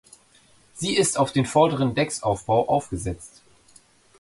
Sie 0.73 0.97
ist 0.97 1.15
auf 1.19 1.31
den 1.31 1.45
vorderen 1.45 1.93
Decksaufbau 1.93 2.67
aufgesetzt. 2.67 3.43